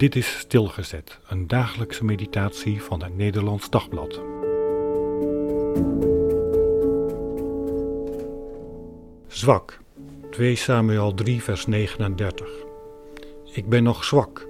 [0.00, 4.20] Dit is Stilgezet, een dagelijkse meditatie van het Nederlands Dagblad.
[9.26, 9.80] Zwak,
[10.30, 12.48] 2 Samuel 3, vers 39.
[13.52, 14.48] Ik ben nog zwak,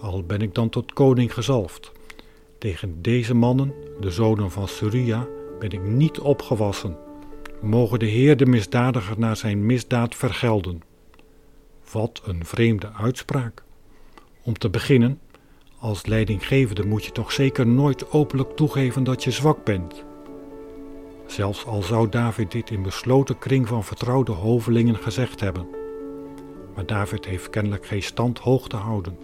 [0.00, 1.92] al ben ik dan tot koning gezalfd.
[2.58, 5.26] Tegen deze mannen, de zonen van Suria,
[5.58, 6.96] ben ik niet opgewassen.
[7.60, 10.82] Mogen de Heer de misdadiger naar zijn misdaad vergelden.
[11.92, 13.62] Wat een vreemde uitspraak.
[14.44, 15.20] Om te beginnen,
[15.78, 20.04] als leidinggevende moet je toch zeker nooit openlijk toegeven dat je zwak bent.
[21.26, 25.66] Zelfs al zou David dit in besloten kring van vertrouwde hovelingen gezegd hebben.
[26.74, 29.18] Maar David heeft kennelijk geen stand hoog te houden.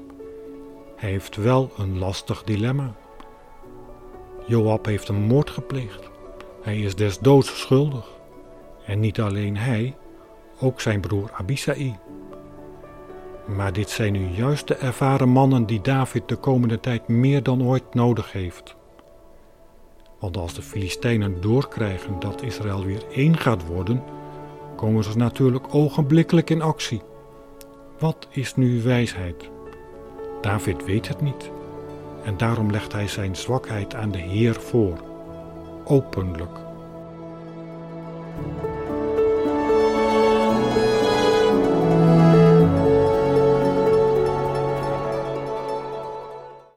[0.96, 2.94] Hij heeft wel een lastig dilemma.
[4.46, 6.10] Joab heeft een moord gepleegd.
[6.62, 8.16] Hij is des doods schuldig.
[8.86, 9.96] En niet alleen hij,
[10.60, 11.98] ook zijn broer Abisai.
[13.56, 17.62] Maar dit zijn nu juist de ervaren mannen die David de komende tijd meer dan
[17.62, 18.76] ooit nodig heeft.
[20.18, 24.02] Want als de Filistijnen doorkrijgen dat Israël weer één gaat worden,
[24.76, 27.02] komen ze natuurlijk ogenblikkelijk in actie.
[27.98, 29.50] Wat is nu wijsheid?
[30.40, 31.50] David weet het niet.
[32.24, 34.98] En daarom legt hij zijn zwakheid aan de Heer voor,
[35.84, 36.58] openlijk.